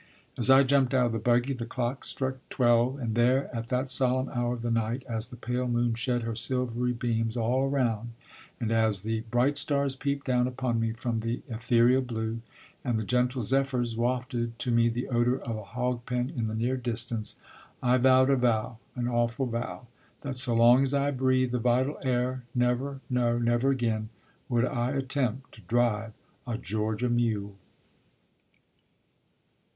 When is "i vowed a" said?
17.83-18.37